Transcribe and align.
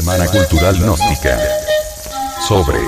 Semana 0.00 0.26
Cultural 0.28 0.78
Gnóstica. 0.78 1.38
Sobre 2.48 2.78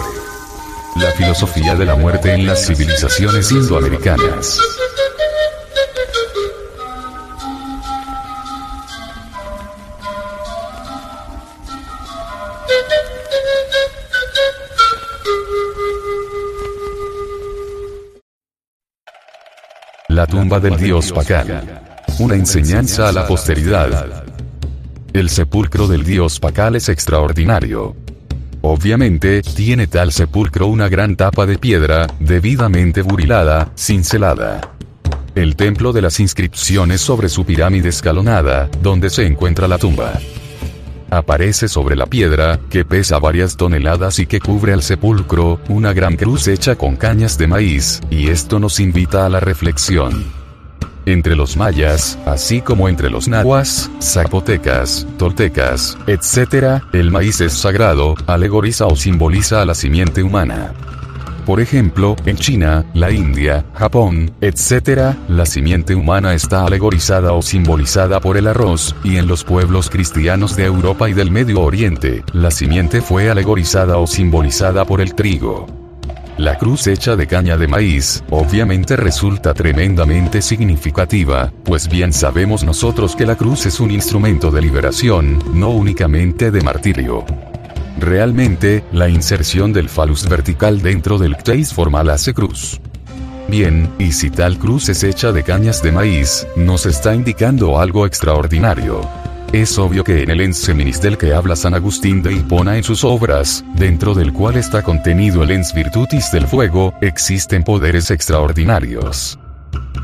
la 0.96 1.10
filosofía 1.10 1.74
de 1.74 1.84
la 1.84 1.94
muerte 1.94 2.32
en 2.32 2.46
las 2.46 2.64
civilizaciones 2.64 3.52
indoamericanas. 3.52 4.58
La 20.08 20.26
tumba 20.26 20.60
del 20.60 20.78
dios 20.78 21.12
Pacal. 21.12 21.82
Una 22.20 22.36
enseñanza 22.36 23.10
a 23.10 23.12
la 23.12 23.26
posteridad. 23.26 24.31
El 25.12 25.28
sepulcro 25.28 25.88
del 25.88 26.04
dios 26.04 26.40
Pacal 26.40 26.74
es 26.74 26.88
extraordinario. 26.88 27.94
Obviamente, 28.62 29.42
tiene 29.42 29.86
tal 29.86 30.10
sepulcro 30.10 30.68
una 30.68 30.88
gran 30.88 31.16
tapa 31.16 31.44
de 31.44 31.58
piedra, 31.58 32.06
debidamente 32.18 33.02
burilada, 33.02 33.72
cincelada. 33.76 34.72
El 35.34 35.54
templo 35.54 35.92
de 35.92 36.00
las 36.00 36.18
inscripciones 36.18 37.02
sobre 37.02 37.28
su 37.28 37.44
pirámide 37.44 37.90
escalonada, 37.90 38.70
donde 38.82 39.10
se 39.10 39.26
encuentra 39.26 39.68
la 39.68 39.76
tumba. 39.76 40.14
Aparece 41.10 41.68
sobre 41.68 41.94
la 41.94 42.06
piedra, 42.06 42.58
que 42.70 42.86
pesa 42.86 43.18
varias 43.18 43.58
toneladas 43.58 44.18
y 44.18 44.24
que 44.24 44.40
cubre 44.40 44.72
al 44.72 44.82
sepulcro, 44.82 45.60
una 45.68 45.92
gran 45.92 46.16
cruz 46.16 46.48
hecha 46.48 46.74
con 46.76 46.96
cañas 46.96 47.36
de 47.36 47.48
maíz, 47.48 48.00
y 48.08 48.28
esto 48.28 48.58
nos 48.58 48.80
invita 48.80 49.26
a 49.26 49.28
la 49.28 49.40
reflexión. 49.40 50.41
Entre 51.04 51.34
los 51.34 51.56
mayas, 51.56 52.18
así 52.26 52.60
como 52.60 52.88
entre 52.88 53.10
los 53.10 53.26
nahuas, 53.26 53.90
zapotecas, 54.00 55.06
toltecas, 55.18 55.98
etc., 56.06 56.82
el 56.92 57.10
maíz 57.10 57.40
es 57.40 57.52
sagrado, 57.54 58.14
alegoriza 58.26 58.86
o 58.86 58.94
simboliza 58.94 59.62
a 59.62 59.64
la 59.64 59.74
simiente 59.74 60.22
humana. 60.22 60.72
Por 61.44 61.60
ejemplo, 61.60 62.14
en 62.24 62.36
China, 62.36 62.84
la 62.94 63.10
India, 63.10 63.64
Japón, 63.74 64.30
etc., 64.40 65.16
la 65.28 65.44
simiente 65.44 65.96
humana 65.96 66.34
está 66.34 66.64
alegorizada 66.64 67.32
o 67.32 67.42
simbolizada 67.42 68.20
por 68.20 68.36
el 68.36 68.46
arroz, 68.46 68.94
y 69.02 69.16
en 69.16 69.26
los 69.26 69.42
pueblos 69.42 69.90
cristianos 69.90 70.54
de 70.54 70.66
Europa 70.66 71.10
y 71.10 71.14
del 71.14 71.32
Medio 71.32 71.62
Oriente, 71.62 72.22
la 72.32 72.52
simiente 72.52 73.00
fue 73.00 73.28
alegorizada 73.28 73.98
o 73.98 74.06
simbolizada 74.06 74.84
por 74.84 75.00
el 75.00 75.16
trigo. 75.16 75.81
La 76.42 76.58
cruz 76.58 76.88
hecha 76.88 77.14
de 77.14 77.28
caña 77.28 77.56
de 77.56 77.68
maíz, 77.68 78.24
obviamente 78.30 78.96
resulta 78.96 79.54
tremendamente 79.54 80.42
significativa, 80.42 81.52
pues 81.62 81.88
bien 81.88 82.12
sabemos 82.12 82.64
nosotros 82.64 83.14
que 83.14 83.26
la 83.26 83.36
cruz 83.36 83.64
es 83.66 83.78
un 83.78 83.92
instrumento 83.92 84.50
de 84.50 84.60
liberación, 84.60 85.38
no 85.54 85.70
únicamente 85.70 86.50
de 86.50 86.60
martirio. 86.60 87.24
Realmente, 87.96 88.82
la 88.90 89.08
inserción 89.08 89.72
del 89.72 89.88
falus 89.88 90.28
vertical 90.28 90.82
dentro 90.82 91.16
del 91.16 91.36
cteis 91.36 91.72
formal 91.72 92.10
hace 92.10 92.34
cruz. 92.34 92.80
Bien, 93.46 93.88
y 94.00 94.10
si 94.10 94.28
tal 94.28 94.58
cruz 94.58 94.88
es 94.88 95.04
hecha 95.04 95.30
de 95.30 95.44
cañas 95.44 95.80
de 95.80 95.92
maíz, 95.92 96.48
nos 96.56 96.86
está 96.86 97.14
indicando 97.14 97.78
algo 97.78 98.04
extraordinario. 98.04 99.21
Es 99.52 99.78
obvio 99.78 100.02
que 100.02 100.22
en 100.22 100.30
el 100.30 100.40
enseminis 100.40 100.98
del 101.02 101.18
que 101.18 101.34
habla 101.34 101.56
San 101.56 101.74
Agustín 101.74 102.22
de 102.22 102.32
Hipona 102.32 102.78
en 102.78 102.82
sus 102.82 103.04
obras, 103.04 103.62
dentro 103.74 104.14
del 104.14 104.32
cual 104.32 104.56
está 104.56 104.82
contenido 104.82 105.42
el 105.42 105.50
ens 105.50 105.74
virtutis 105.74 106.32
del 106.32 106.46
fuego, 106.46 106.94
existen 107.02 107.62
poderes 107.62 108.10
extraordinarios. 108.10 109.38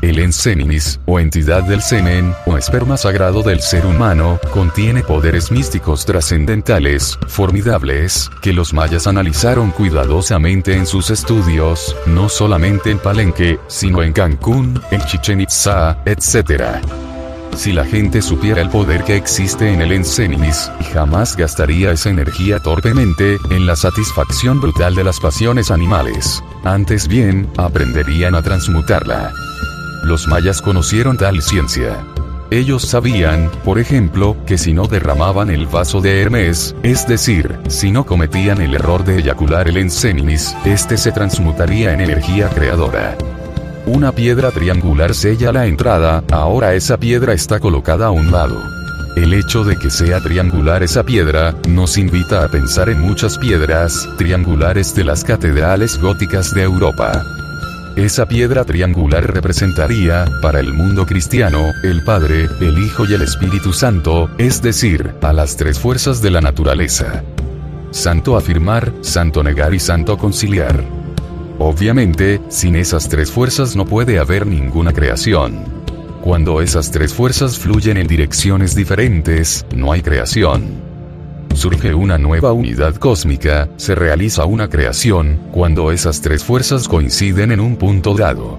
El 0.03 0.19
enseminis, 0.19 0.99
o 1.07 1.19
entidad 1.19 1.63
del 1.63 1.81
semen, 1.81 2.31
o 2.45 2.59
esperma 2.59 2.95
sagrado 2.95 3.41
del 3.41 3.59
ser 3.59 3.87
humano, 3.87 4.39
contiene 4.53 5.01
poderes 5.01 5.51
místicos 5.51 6.05
trascendentales, 6.05 7.17
formidables, 7.27 8.29
que 8.43 8.53
los 8.53 8.71
mayas 8.71 9.07
analizaron 9.07 9.71
cuidadosamente 9.71 10.75
en 10.75 10.85
sus 10.85 11.09
estudios, 11.09 11.95
no 12.05 12.29
solamente 12.29 12.91
en 12.91 12.99
Palenque, 12.99 13.59
sino 13.65 14.03
en 14.03 14.13
Cancún, 14.13 14.79
en 14.91 15.01
Chichen 15.01 15.41
Itza, 15.41 15.97
etc. 16.05 16.79
Si 17.55 17.73
la 17.73 17.85
gente 17.85 18.21
supiera 18.21 18.61
el 18.61 18.69
poder 18.69 19.03
que 19.03 19.15
existe 19.15 19.73
en 19.73 19.81
el 19.81 19.91
Enseninis, 19.91 20.71
jamás 20.93 21.35
gastaría 21.35 21.91
esa 21.91 22.09
energía 22.09 22.59
torpemente, 22.59 23.37
en 23.49 23.65
la 23.65 23.75
satisfacción 23.75 24.61
brutal 24.61 24.95
de 24.95 25.03
las 25.03 25.19
pasiones 25.19 25.69
animales. 25.69 26.41
Antes 26.63 27.07
bien, 27.07 27.49
aprenderían 27.57 28.35
a 28.35 28.41
transmutarla. 28.41 29.33
Los 30.03 30.27
mayas 30.27 30.61
conocieron 30.61 31.17
tal 31.17 31.41
ciencia. 31.41 31.97
Ellos 32.51 32.83
sabían, 32.83 33.51
por 33.63 33.77
ejemplo, 33.77 34.35
que 34.47 34.57
si 34.57 34.73
no 34.73 34.87
derramaban 34.87 35.51
el 35.51 35.67
vaso 35.67 36.01
de 36.01 36.21
Hermes, 36.21 36.75
es 36.81 37.07
decir, 37.07 37.59
si 37.67 37.91
no 37.91 38.05
cometían 38.05 38.59
el 38.61 38.73
error 38.73 39.03
de 39.03 39.19
eyacular 39.19 39.67
el 39.67 39.77
enseninis, 39.77 40.55
este 40.65 40.97
se 40.97 41.11
transmutaría 41.11 41.93
en 41.93 42.01
energía 42.01 42.49
creadora. 42.49 43.15
Una 43.91 44.11
piedra 44.11 44.51
triangular 44.51 45.15
sella 45.15 45.51
la 45.51 45.65
entrada, 45.65 46.23
ahora 46.29 46.75
esa 46.75 46.99
piedra 46.99 47.33
está 47.33 47.59
colocada 47.59 48.05
a 48.05 48.11
un 48.11 48.31
lado. 48.31 48.61
El 49.15 49.33
hecho 49.33 49.63
de 49.63 49.77
que 49.77 49.89
sea 49.89 50.21
triangular 50.21 50.83
esa 50.83 51.03
piedra, 51.03 51.55
nos 51.67 51.97
invita 51.97 52.43
a 52.43 52.49
pensar 52.49 52.89
en 52.89 53.01
muchas 53.01 53.39
piedras 53.39 54.07
triangulares 54.15 54.93
de 54.93 55.05
las 55.05 55.23
catedrales 55.23 55.97
góticas 55.99 56.53
de 56.53 56.61
Europa. 56.61 57.23
Esa 57.95 58.27
piedra 58.27 58.63
triangular 58.63 59.33
representaría, 59.33 60.25
para 60.39 60.59
el 60.59 60.71
mundo 60.71 61.07
cristiano, 61.07 61.71
el 61.81 62.03
Padre, 62.03 62.47
el 62.61 62.77
Hijo 62.77 63.05
y 63.05 63.15
el 63.15 63.23
Espíritu 63.23 63.73
Santo, 63.73 64.29
es 64.37 64.61
decir, 64.61 65.15
a 65.23 65.33
las 65.33 65.55
tres 65.55 65.79
fuerzas 65.79 66.21
de 66.21 66.29
la 66.29 66.41
naturaleza. 66.41 67.23
Santo 67.89 68.37
afirmar, 68.37 68.93
santo 69.01 69.41
negar 69.41 69.73
y 69.73 69.79
santo 69.79 70.15
conciliar. 70.15 70.98
Obviamente, 71.59 72.39
sin 72.47 72.77
esas 72.77 73.09
tres 73.09 73.29
fuerzas 73.29 73.75
no 73.75 73.85
puede 73.85 74.17
haber 74.17 74.47
ninguna 74.47 74.93
creación. 74.93 75.65
Cuando 76.21 76.61
esas 76.61 76.89
tres 76.89 77.13
fuerzas 77.13 77.59
fluyen 77.59 77.97
en 77.97 78.07
direcciones 78.07 78.75
diferentes, 78.75 79.65
no 79.75 79.91
hay 79.91 80.01
creación. 80.01 80.81
Surge 81.53 81.93
una 81.93 82.17
nueva 82.17 82.53
unidad 82.53 82.95
cósmica, 82.95 83.67
se 83.75 83.93
realiza 83.93 84.45
una 84.45 84.69
creación, 84.69 85.37
cuando 85.51 85.91
esas 85.91 86.21
tres 86.21 86.45
fuerzas 86.45 86.87
coinciden 86.87 87.51
en 87.51 87.59
un 87.59 87.75
punto 87.75 88.13
dado. 88.13 88.57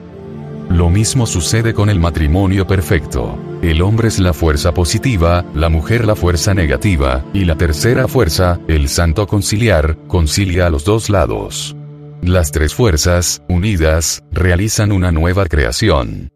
Lo 0.69 0.91
mismo 0.91 1.27
sucede 1.27 1.73
con 1.73 1.89
el 1.89 1.99
matrimonio 1.99 2.67
perfecto. 2.67 3.39
El 3.63 3.81
hombre 3.81 4.09
es 4.09 4.19
la 4.19 4.35
fuerza 4.35 4.75
positiva, 4.75 5.45
la 5.55 5.71
mujer 5.71 6.05
la 6.05 6.17
fuerza 6.17 6.53
negativa, 6.53 7.25
y 7.33 7.47
la 7.47 7.57
tercera 7.57 8.09
fuerza, 8.09 8.61
el 8.69 8.91
santo 8.91 9.27
conciliar, 9.27 9.97
concilia 10.07 10.67
a 10.67 10.71
los 10.71 10.85
dos 10.85 11.09
lados. 11.09 11.75
Las 12.23 12.51
tres 12.51 12.75
fuerzas, 12.75 13.43
unidas, 13.49 14.23
realizan 14.31 14.93
una 14.93 15.11
nueva 15.11 15.47
creación. 15.47 16.29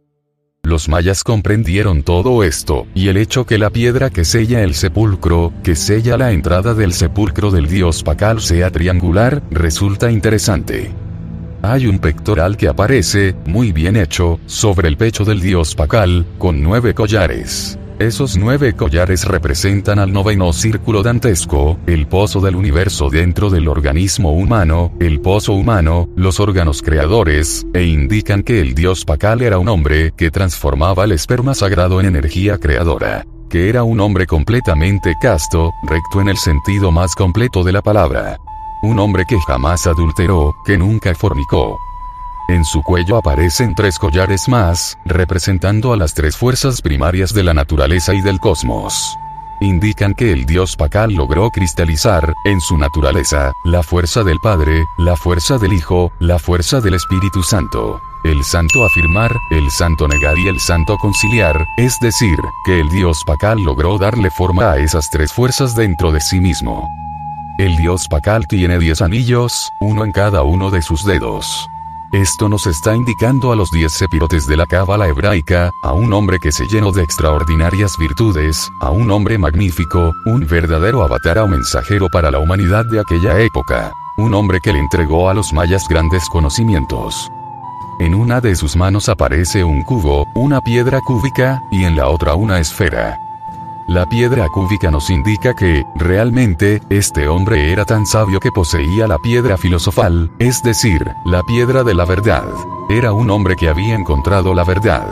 Los 0.62 0.88
mayas 0.88 1.22
comprendieron 1.22 2.02
todo 2.02 2.42
esto, 2.42 2.86
y 2.94 3.08
el 3.08 3.18
hecho 3.18 3.44
que 3.44 3.58
la 3.58 3.68
piedra 3.68 4.08
que 4.08 4.24
sella 4.24 4.62
el 4.62 4.72
sepulcro, 4.74 5.52
que 5.62 5.76
sella 5.76 6.16
la 6.16 6.32
entrada 6.32 6.72
del 6.72 6.94
sepulcro 6.94 7.50
del 7.50 7.68
dios 7.68 8.02
Pacal 8.02 8.40
sea 8.40 8.70
triangular, 8.70 9.42
resulta 9.50 10.10
interesante. 10.10 10.90
Hay 11.60 11.86
un 11.86 11.98
pectoral 11.98 12.56
que 12.56 12.68
aparece, 12.68 13.34
muy 13.44 13.72
bien 13.72 13.96
hecho, 13.96 14.40
sobre 14.46 14.88
el 14.88 14.96
pecho 14.96 15.26
del 15.26 15.40
dios 15.40 15.74
Pacal, 15.74 16.24
con 16.38 16.62
nueve 16.62 16.94
collares. 16.94 17.78
Esos 18.04 18.36
nueve 18.36 18.74
collares 18.74 19.24
representan 19.24 19.98
al 19.98 20.12
noveno 20.12 20.52
círculo 20.52 21.02
dantesco, 21.02 21.78
el 21.86 22.06
pozo 22.06 22.42
del 22.42 22.54
universo 22.54 23.08
dentro 23.08 23.48
del 23.48 23.66
organismo 23.66 24.32
humano, 24.32 24.92
el 25.00 25.22
pozo 25.22 25.54
humano, 25.54 26.10
los 26.14 26.38
órganos 26.38 26.82
creadores, 26.82 27.66
e 27.72 27.84
indican 27.84 28.42
que 28.42 28.60
el 28.60 28.74
dios 28.74 29.06
Pacal 29.06 29.40
era 29.40 29.58
un 29.58 29.70
hombre 29.70 30.12
que 30.14 30.30
transformaba 30.30 31.04
el 31.04 31.12
esperma 31.12 31.54
sagrado 31.54 31.98
en 31.98 32.04
energía 32.06 32.58
creadora 32.58 33.24
que 33.48 33.70
era 33.70 33.84
un 33.84 34.00
hombre 34.00 34.26
completamente 34.26 35.14
casto, 35.22 35.72
recto 35.84 36.20
en 36.20 36.28
el 36.28 36.36
sentido 36.36 36.90
más 36.90 37.14
completo 37.14 37.62
de 37.62 37.72
la 37.72 37.82
palabra. 37.82 38.36
Un 38.82 38.98
hombre 38.98 39.24
que 39.28 39.38
jamás 39.46 39.86
adulteró, 39.86 40.56
que 40.66 40.76
nunca 40.76 41.14
fornicó, 41.14 41.78
en 42.48 42.64
su 42.64 42.82
cuello 42.82 43.16
aparecen 43.16 43.74
tres 43.74 43.98
collares 43.98 44.48
más, 44.48 44.98
representando 45.04 45.92
a 45.92 45.96
las 45.96 46.14
tres 46.14 46.36
fuerzas 46.36 46.82
primarias 46.82 47.32
de 47.32 47.42
la 47.42 47.54
naturaleza 47.54 48.14
y 48.14 48.20
del 48.20 48.38
cosmos. 48.38 49.16
Indican 49.60 50.14
que 50.14 50.32
el 50.32 50.44
dios 50.44 50.76
Pacal 50.76 51.14
logró 51.14 51.48
cristalizar, 51.50 52.34
en 52.44 52.60
su 52.60 52.76
naturaleza, 52.76 53.52
la 53.64 53.82
fuerza 53.82 54.24
del 54.24 54.38
Padre, 54.40 54.84
la 54.98 55.16
fuerza 55.16 55.58
del 55.58 55.72
Hijo, 55.72 56.12
la 56.18 56.38
fuerza 56.38 56.80
del 56.80 56.94
Espíritu 56.94 57.42
Santo. 57.42 58.00
El 58.24 58.42
santo 58.42 58.84
afirmar, 58.84 59.30
el 59.50 59.70
santo 59.70 60.08
negar 60.08 60.38
y 60.38 60.48
el 60.48 60.58
santo 60.58 60.96
conciliar, 60.96 61.64
es 61.76 61.98
decir, 62.00 62.36
que 62.64 62.80
el 62.80 62.88
dios 62.88 63.22
Pacal 63.26 63.62
logró 63.62 63.98
darle 63.98 64.30
forma 64.30 64.72
a 64.72 64.78
esas 64.78 65.08
tres 65.10 65.32
fuerzas 65.32 65.74
dentro 65.74 66.10
de 66.10 66.20
sí 66.20 66.40
mismo. 66.40 66.88
El 67.58 67.76
dios 67.76 68.08
Pacal 68.08 68.46
tiene 68.48 68.78
diez 68.78 69.00
anillos, 69.00 69.70
uno 69.80 70.04
en 70.04 70.12
cada 70.12 70.42
uno 70.42 70.70
de 70.70 70.82
sus 70.82 71.04
dedos. 71.04 71.68
Esto 72.14 72.48
nos 72.48 72.68
está 72.68 72.94
indicando 72.94 73.50
a 73.50 73.56
los 73.56 73.72
diez 73.72 73.92
sepirotes 73.92 74.46
de 74.46 74.56
la 74.56 74.66
cábala 74.66 75.08
hebraica, 75.08 75.72
a 75.82 75.94
un 75.94 76.12
hombre 76.12 76.38
que 76.38 76.52
se 76.52 76.64
llenó 76.68 76.92
de 76.92 77.02
extraordinarias 77.02 77.98
virtudes, 77.98 78.70
a 78.80 78.90
un 78.90 79.10
hombre 79.10 79.36
magnífico, 79.36 80.12
un 80.24 80.46
verdadero 80.46 81.02
avatar 81.02 81.38
o 81.40 81.48
mensajero 81.48 82.06
para 82.12 82.30
la 82.30 82.38
humanidad 82.38 82.84
de 82.84 83.00
aquella 83.00 83.40
época. 83.40 83.92
Un 84.16 84.32
hombre 84.32 84.60
que 84.60 84.72
le 84.72 84.78
entregó 84.78 85.28
a 85.28 85.34
los 85.34 85.52
mayas 85.52 85.88
grandes 85.88 86.28
conocimientos. 86.28 87.32
En 87.98 88.14
una 88.14 88.40
de 88.40 88.54
sus 88.54 88.76
manos 88.76 89.08
aparece 89.08 89.64
un 89.64 89.82
cubo, 89.82 90.24
una 90.36 90.60
piedra 90.60 91.00
cúbica, 91.00 91.64
y 91.72 91.82
en 91.82 91.96
la 91.96 92.08
otra 92.10 92.36
una 92.36 92.60
esfera. 92.60 93.18
La 93.86 94.06
piedra 94.06 94.48
cúbica 94.48 94.90
nos 94.90 95.10
indica 95.10 95.54
que, 95.54 95.84
realmente, 95.94 96.80
este 96.88 97.28
hombre 97.28 97.70
era 97.70 97.84
tan 97.84 98.06
sabio 98.06 98.40
que 98.40 98.50
poseía 98.50 99.06
la 99.06 99.18
piedra 99.18 99.58
filosofal, 99.58 100.30
es 100.38 100.62
decir, 100.62 101.06
la 101.26 101.42
piedra 101.42 101.84
de 101.84 101.94
la 101.94 102.06
verdad. 102.06 102.48
Era 102.88 103.12
un 103.12 103.30
hombre 103.30 103.56
que 103.56 103.68
había 103.68 103.94
encontrado 103.94 104.54
la 104.54 104.64
verdad. 104.64 105.06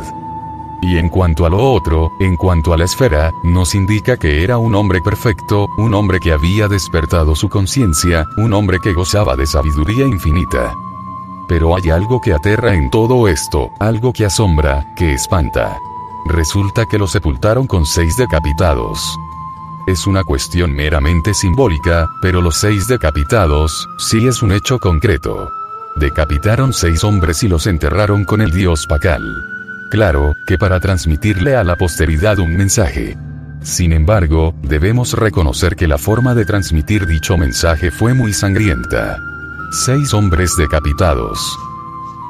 Y 0.81 0.97
en 0.97 1.11
cuanto 1.11 1.45
a 1.45 1.51
lo 1.51 1.63
otro, 1.71 2.13
en 2.19 2.35
cuanto 2.37 2.73
a 2.73 2.79
la 2.79 2.85
esfera, 2.85 3.31
nos 3.45 3.75
indica 3.75 4.17
que 4.17 4.43
era 4.43 4.57
un 4.57 4.75
hombre 4.75 5.03
perfecto, 5.03 5.69
un 5.77 5.93
hombre 5.93 6.19
que 6.19 6.33
había 6.33 6.67
despertado 6.67 7.37
su 7.37 7.51
conciencia, 7.51 8.25
un 8.39 8.55
hombre 8.55 8.81
que 8.81 8.95
gozaba 8.95 9.37
de 9.37 9.47
sabiduría 9.47 10.07
infinita. 10.07 10.75
Pero 11.47 11.77
hay 11.77 11.91
algo 11.91 12.23
que 12.23 12.33
aterra 12.33 12.75
en 12.75 12.91
todo 12.91 13.29
esto, 13.29 13.71
algo 13.79 14.15
que 14.15 14.25
asombra, 14.25 14.95
que 14.97 15.13
espanta. 15.13 15.79
Resulta 16.27 16.87
que 16.87 16.99
lo 16.99 17.07
sepultaron 17.07 17.67
con 17.67 17.85
seis 17.85 18.17
decapitados. 18.17 19.19
Es 19.87 20.07
una 20.07 20.23
cuestión 20.23 20.73
meramente 20.73 21.35
simbólica, 21.35 22.09
pero 22.21 22.41
los 22.41 22.57
seis 22.57 22.87
decapitados, 22.87 23.89
sí 23.99 24.29
es 24.29 24.43
un 24.43 24.53
hecho 24.53 24.79
concreto. 24.79 25.51
Decapitaron 25.97 26.73
seis 26.73 27.03
hombres 27.03 27.43
y 27.43 27.49
los 27.49 27.67
enterraron 27.67 28.25
con 28.25 28.41
el 28.41 28.53
dios 28.53 28.87
Pacal. 28.87 29.23
Claro, 29.91 30.35
que 30.47 30.57
para 30.57 30.79
transmitirle 30.79 31.57
a 31.57 31.65
la 31.65 31.77
posteridad 31.77 32.39
un 32.39 32.57
mensaje. 32.57 33.17
Sin 33.63 33.93
embargo, 33.93 34.55
debemos 34.63 35.13
reconocer 35.15 35.77
que 35.77 35.89
la 35.89 35.99
forma 35.99 36.35
de 36.35 36.45
transmitir 36.45 37.07
dicho 37.07 37.37
mensaje 37.37 37.91
fue 37.91 38.15
muy 38.15 38.33
sangrienta. 38.33 39.19
Seis 39.73 40.15
hombres 40.15 40.57
decapitados. 40.57 41.59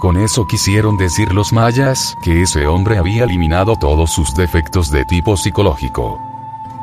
Con 0.02 0.16
eso 0.16 0.48
quisieron 0.48 0.96
decir 0.96 1.32
los 1.32 1.52
mayas 1.52 2.16
que 2.24 2.42
ese 2.42 2.66
hombre 2.66 2.98
había 2.98 3.22
eliminado 3.22 3.76
todos 3.76 4.10
sus 4.10 4.34
defectos 4.34 4.90
de 4.90 5.04
tipo 5.04 5.36
psicológico. 5.36 6.18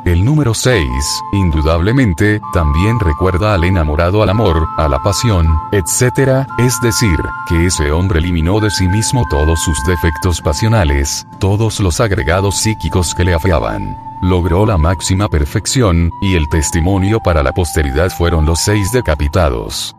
El 0.06 0.24
número 0.24 0.54
6, 0.54 0.88
indudablemente, 1.34 2.40
también 2.54 2.98
recuerda 2.98 3.52
al 3.52 3.64
enamorado 3.64 4.22
al 4.22 4.30
amor, 4.30 4.66
a 4.78 4.88
la 4.88 5.02
pasión, 5.02 5.46
etc., 5.70 6.46
es 6.56 6.80
decir, 6.80 7.18
que 7.46 7.66
ese 7.66 7.92
hombre 7.92 8.20
eliminó 8.20 8.58
de 8.58 8.70
sí 8.70 8.88
mismo 8.88 9.26
todos 9.28 9.60
sus 9.60 9.84
defectos 9.84 10.40
pasionales, 10.40 11.26
todos 11.38 11.78
los 11.80 12.00
agregados 12.00 12.56
psíquicos 12.56 13.14
que 13.14 13.24
le 13.24 13.34
afeaban. 13.34 13.98
Logró 14.22 14.64
la 14.64 14.78
máxima 14.78 15.28
perfección, 15.28 16.10
y 16.22 16.36
el 16.36 16.48
testimonio 16.48 17.20
para 17.20 17.42
la 17.42 17.52
posteridad 17.52 18.08
fueron 18.08 18.46
los 18.46 18.60
seis 18.60 18.92
decapitados. 18.92 19.94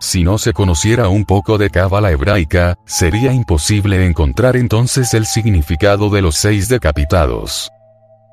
Si 0.00 0.22
no 0.22 0.38
se 0.38 0.52
conociera 0.52 1.08
un 1.08 1.24
poco 1.24 1.58
de 1.58 1.70
cábala 1.70 2.12
hebraica, 2.12 2.76
sería 2.86 3.32
imposible 3.32 4.06
encontrar 4.06 4.56
entonces 4.56 5.12
el 5.12 5.26
significado 5.26 6.08
de 6.08 6.22
los 6.22 6.36
seis 6.36 6.68
decapitados. 6.68 7.70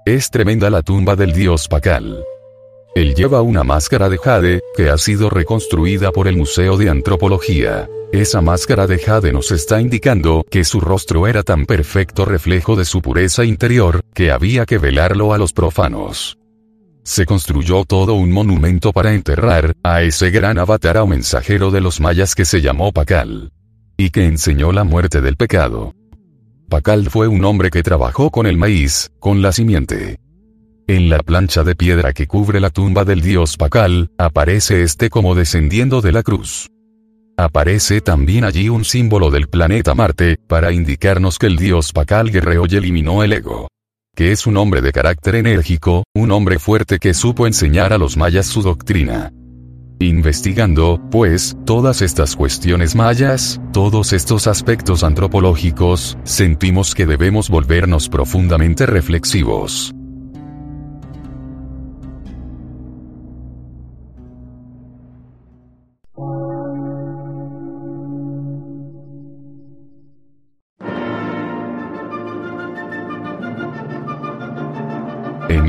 Es 0.06 0.30
tremenda 0.30 0.70
la 0.70 0.84
tumba 0.84 1.16
del 1.16 1.34
dios 1.34 1.68
Pacal. 1.68 2.24
Él 2.94 3.16
lleva 3.16 3.42
una 3.42 3.64
máscara 3.64 4.10
de 4.10 4.20
jade, 4.20 4.62
que 4.78 4.90
ha 4.90 4.98
sido 5.00 5.32
reconstruida 5.32 6.12
por 6.12 6.28
el 6.28 6.38
Museo 6.38 6.78
de 6.78 6.90
Antropología. 6.90 7.90
Esa 8.12 8.42
máscara 8.42 8.86
de 8.86 9.00
jade 9.00 9.34
nos 9.34 9.52
está 9.52 9.82
indicando 9.82 10.46
que 10.50 10.64
su 10.64 10.80
rostro 10.80 11.26
era 11.28 11.42
tan 11.42 11.66
perfecto 11.66 12.26
reflejo 12.26 12.76
de 12.76 12.86
su 12.86 13.02
pureza 13.02 13.44
interior, 13.44 14.02
que 14.14 14.32
había 14.32 14.66
que 14.68 14.78
velarlo 14.78 15.34
a 15.34 15.40
los 15.40 15.52
profanos 15.52 16.38
se 17.06 17.28
construyó 17.28 17.86
todo 17.86 18.16
un 18.16 18.32
monumento 18.32 18.92
para 18.92 19.14
enterrar 19.14 19.76
a 19.84 20.02
ese 20.02 20.32
gran 20.32 20.58
avatar 20.58 20.98
o 20.98 21.06
mensajero 21.06 21.70
de 21.70 21.80
los 21.80 22.02
mayas 22.02 22.34
que 22.34 22.46
se 22.46 22.62
llamó 22.62 22.92
Pacal. 22.92 23.52
Y 23.96 24.10
que 24.10 24.26
enseñó 24.26 24.72
la 24.72 24.84
muerte 24.84 25.22
del 25.22 25.38
pecado. 25.38 25.94
Pacal 26.68 27.10
fue 27.12 27.28
un 27.28 27.46
hombre 27.46 27.70
que 27.70 27.84
trabajó 27.84 28.32
con 28.32 28.48
el 28.48 28.58
maíz, 28.58 29.12
con 29.20 29.44
la 29.44 29.52
simiente. 29.52 30.20
En 30.88 31.08
la 31.10 31.20
plancha 31.20 31.64
de 31.64 31.76
piedra 31.76 32.12
que 32.12 32.26
cubre 32.26 32.60
la 32.60 32.72
tumba 32.72 33.06
del 33.06 33.22
dios 33.22 33.56
Pacal, 33.56 34.10
aparece 34.18 34.82
este 34.82 35.12
como 35.12 35.36
descendiendo 35.36 36.02
de 36.02 36.12
la 36.12 36.24
cruz. 36.24 36.72
Aparece 37.38 38.02
también 38.02 38.44
allí 38.44 38.68
un 38.68 38.84
símbolo 38.84 39.30
del 39.30 39.48
planeta 39.48 39.94
Marte, 39.94 40.38
para 40.48 40.72
indicarnos 40.72 41.38
que 41.38 41.46
el 41.46 41.58
dios 41.58 41.94
Pacal 41.94 42.32
guerreó 42.32 42.64
y 42.68 42.76
eliminó 42.78 43.24
el 43.24 43.34
ego 43.34 43.68
que 44.16 44.32
es 44.32 44.48
un 44.48 44.58
hombre 44.58 44.82
de 44.82 44.92
carácter 44.92 45.36
enérgico, 45.36 46.06
un 46.16 46.32
hombre 46.32 46.58
fuerte 46.58 47.00
que 47.00 47.14
supo 47.14 47.48
enseñar 47.48 47.94
a 47.94 47.98
los 47.98 48.18
mayas 48.18 48.46
su 48.46 48.62
doctrina. 48.62 49.32
Investigando, 50.00 51.00
pues, 51.10 51.56
todas 51.66 52.02
estas 52.02 52.36
cuestiones 52.36 52.96
mayas, 52.96 53.62
todos 53.72 54.12
estos 54.12 54.48
aspectos 54.48 55.04
antropológicos, 55.04 56.18
sentimos 56.24 56.96
que 56.96 57.06
debemos 57.06 57.50
volvernos 57.50 58.10
profundamente 58.10 58.86
reflexivos. 58.86 59.95